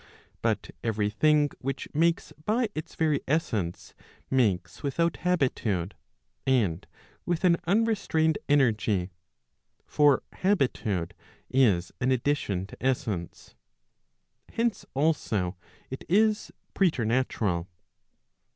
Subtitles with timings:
[0.41, 3.93] But every thing which makes by its very essence,
[4.31, 5.93] makes without habitude,
[6.47, 6.87] and
[7.23, 9.11] with an unrestrained energy.
[9.85, 11.13] For habitude
[11.51, 13.53] is an addition to essence.
[14.49, 15.55] Hence also
[15.91, 17.67] it is preternatural.